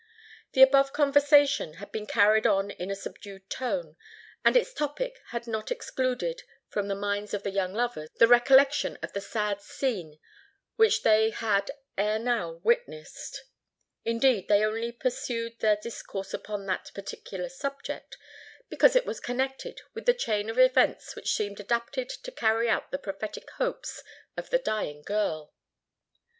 The 0.53 0.63
above 0.63 0.93
conversation 0.93 1.75
had 1.75 1.91
been 1.91 2.07
carried 2.07 2.47
on 2.47 2.71
in 2.71 2.89
a 2.89 2.95
subdued 2.95 3.47
tone; 3.51 3.97
and 4.43 4.57
its 4.57 4.73
topic 4.73 5.21
had 5.27 5.45
not 5.45 5.69
excluded 5.69 6.41
from 6.69 6.87
the 6.87 6.95
minds 6.95 7.35
of 7.35 7.43
the 7.43 7.51
young 7.51 7.71
lovers 7.71 8.09
the 8.15 8.27
recollection 8.27 8.97
of 9.03 9.13
the 9.13 9.21
sad 9.21 9.61
scene 9.61 10.17
which 10.75 11.03
they 11.03 11.29
had 11.29 11.69
ere 11.99 12.17
now 12.17 12.61
witnessed. 12.63 13.43
Indeed 14.03 14.47
they 14.47 14.65
only 14.65 14.91
pursued 14.91 15.59
their 15.59 15.75
discourse 15.77 16.33
upon 16.33 16.65
that 16.65 16.89
particular 16.95 17.47
subject, 17.47 18.17
because 18.69 18.95
it 18.95 19.05
was 19.05 19.19
connected 19.19 19.81
with 19.93 20.07
the 20.07 20.15
chain 20.15 20.49
of 20.49 20.57
events 20.57 21.15
which 21.15 21.35
seemed 21.35 21.59
adapted 21.59 22.09
to 22.09 22.31
carry 22.31 22.67
out 22.67 22.89
the 22.89 22.97
prophetic 22.97 23.47
hopes 23.59 24.01
of 24.35 24.49
the 24.49 24.57
dying 24.57 25.03
girl. 25.03 25.53